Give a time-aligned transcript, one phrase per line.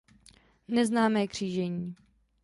[0.67, 1.95] Neznámé křížení.